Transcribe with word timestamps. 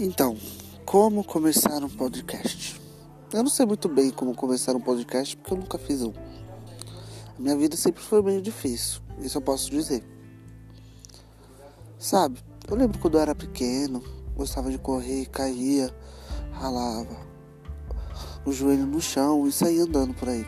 Então, 0.00 0.36
como 0.84 1.22
começar 1.22 1.84
um 1.84 1.88
podcast? 1.88 2.80
Eu 3.32 3.44
não 3.44 3.50
sei 3.50 3.64
muito 3.64 3.88
bem 3.88 4.10
como 4.10 4.34
começar 4.34 4.74
um 4.74 4.80
podcast 4.80 5.36
porque 5.36 5.52
eu 5.52 5.58
nunca 5.58 5.78
fiz 5.78 6.02
um. 6.02 6.12
A 7.38 7.40
minha 7.40 7.56
vida 7.56 7.76
sempre 7.76 8.02
foi 8.02 8.20
meio 8.20 8.42
difícil, 8.42 9.00
isso 9.20 9.38
eu 9.38 9.42
posso 9.42 9.70
dizer. 9.70 10.04
Sabe, 11.96 12.40
eu 12.68 12.76
lembro 12.76 12.98
quando 12.98 13.14
eu 13.14 13.20
era 13.20 13.34
pequeno, 13.34 14.02
gostava 14.36 14.68
de 14.70 14.78
correr, 14.78 15.26
caía, 15.26 15.94
ralava 16.52 17.16
o 18.44 18.52
joelho 18.52 18.86
no 18.86 19.00
chão 19.00 19.46
e 19.46 19.52
saía 19.52 19.84
andando 19.84 20.12
por 20.14 20.28
aí. 20.28 20.44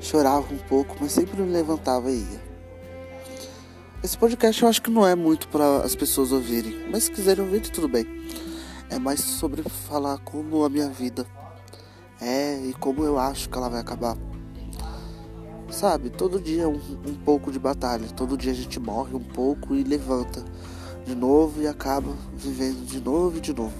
Chorava 0.00 0.52
um 0.52 0.58
pouco, 0.58 0.96
mas 1.00 1.12
sempre 1.12 1.40
me 1.40 1.52
levantava 1.52 2.10
e 2.10 2.18
ia. 2.18 2.47
Esse 4.00 4.16
podcast 4.16 4.62
eu 4.62 4.68
acho 4.68 4.80
que 4.80 4.92
não 4.92 5.04
é 5.04 5.16
muito 5.16 5.48
para 5.48 5.78
as 5.78 5.96
pessoas 5.96 6.30
ouvirem, 6.30 6.88
mas 6.88 7.04
se 7.04 7.10
quiserem 7.10 7.44
ouvir, 7.44 7.62
tudo 7.62 7.88
bem. 7.88 8.06
É 8.88 8.96
mais 8.96 9.18
sobre 9.18 9.60
falar 9.64 10.18
como 10.18 10.64
a 10.64 10.68
minha 10.68 10.88
vida 10.88 11.26
é 12.20 12.64
e 12.64 12.72
como 12.74 13.02
eu 13.02 13.18
acho 13.18 13.50
que 13.50 13.58
ela 13.58 13.68
vai 13.68 13.80
acabar. 13.80 14.16
Sabe, 15.68 16.10
todo 16.10 16.40
dia 16.40 16.62
é 16.62 16.66
um, 16.68 16.80
um 17.06 17.14
pouco 17.24 17.50
de 17.50 17.58
batalha, 17.58 18.06
todo 18.10 18.36
dia 18.36 18.52
a 18.52 18.54
gente 18.54 18.78
morre 18.78 19.16
um 19.16 19.22
pouco 19.22 19.74
e 19.74 19.82
levanta 19.82 20.44
de 21.04 21.16
novo 21.16 21.60
e 21.60 21.66
acaba 21.66 22.14
vivendo 22.34 22.86
de 22.86 23.00
novo 23.00 23.38
e 23.38 23.40
de 23.40 23.52
novo 23.52 23.76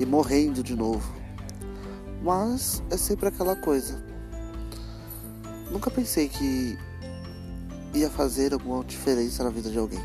e 0.00 0.04
morrendo 0.04 0.60
de 0.60 0.74
novo. 0.74 1.14
Mas 2.20 2.82
é 2.90 2.96
sempre 2.96 3.28
aquela 3.28 3.54
coisa. 3.54 4.02
Nunca 5.70 5.88
pensei 5.88 6.28
que 6.28 6.76
ia 7.94 8.08
fazer 8.08 8.52
alguma 8.52 8.84
diferença 8.84 9.42
na 9.42 9.50
vida 9.50 9.70
de 9.70 9.78
alguém. 9.78 10.00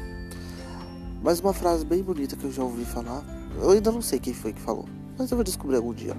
Mas 1.21 1.39
uma 1.39 1.53
frase 1.53 1.85
bem 1.85 2.03
bonita 2.03 2.35
que 2.35 2.43
eu 2.43 2.51
já 2.51 2.63
ouvi 2.63 2.85
falar, 2.85 3.23
eu 3.61 3.71
ainda 3.71 3.91
não 3.91 4.01
sei 4.01 4.19
quem 4.19 4.33
foi 4.33 4.53
que 4.53 4.61
falou, 4.61 4.87
mas 5.17 5.29
eu 5.31 5.37
vou 5.37 5.43
descobrir 5.43 5.77
algum 5.77 5.93
dia. 5.93 6.15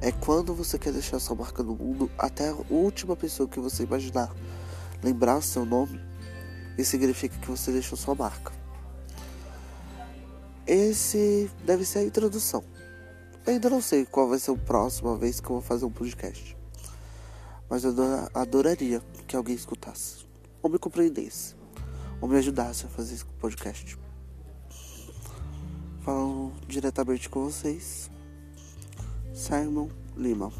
É 0.00 0.12
quando 0.12 0.54
você 0.54 0.78
quer 0.78 0.92
deixar 0.92 1.18
sua 1.18 1.36
marca 1.36 1.62
no 1.62 1.74
mundo, 1.74 2.10
até 2.18 2.50
a 2.50 2.56
última 2.70 3.16
pessoa 3.16 3.48
que 3.48 3.60
você 3.60 3.84
imaginar 3.84 4.30
lembrar 5.02 5.40
seu 5.40 5.64
nome, 5.64 6.00
isso 6.76 6.90
significa 6.90 7.36
que 7.38 7.50
você 7.50 7.72
deixou 7.72 7.96
sua 7.96 8.14
marca. 8.14 8.52
Esse 10.66 11.50
deve 11.64 11.84
ser 11.84 12.00
a 12.00 12.04
introdução. 12.04 12.64
Eu 13.46 13.52
ainda 13.52 13.68
não 13.68 13.82
sei 13.82 14.06
qual 14.06 14.28
vai 14.28 14.38
ser 14.38 14.50
a 14.50 14.56
próxima 14.56 15.16
vez 15.16 15.38
que 15.38 15.46
eu 15.46 15.56
vou 15.56 15.60
fazer 15.60 15.84
um 15.84 15.90
podcast. 15.90 16.56
Mas 17.68 17.84
eu 17.84 17.94
adoraria 18.34 19.02
que 19.26 19.36
alguém 19.36 19.54
escutasse 19.54 20.23
ou 20.64 20.70
me 20.70 20.78
compreendesse, 20.78 21.54
ou 22.22 22.26
me 22.26 22.38
ajudasse 22.38 22.86
a 22.86 22.88
fazer 22.88 23.14
esse 23.14 23.24
podcast. 23.38 23.98
Falando 26.00 26.52
diretamente 26.66 27.28
com 27.28 27.44
vocês, 27.44 28.10
Simon 29.34 29.90
Lima. 30.16 30.50